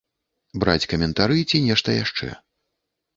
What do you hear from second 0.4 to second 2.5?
Браць каментары ці нешта яшчэ.